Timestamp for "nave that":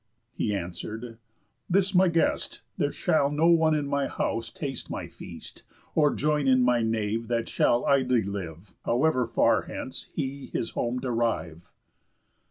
6.81-7.47